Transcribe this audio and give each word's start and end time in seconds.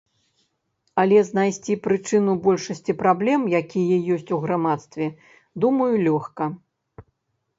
Але 1.01 1.17
знайсці 1.25 1.73
прычыну 1.87 2.31
большасці 2.47 2.95
праблем, 3.03 3.41
якія 3.61 3.97
ёсць 4.15 4.33
у 4.37 4.39
грамадстве, 4.45 5.05
думаю, 5.67 5.91
лёгка. 6.09 6.43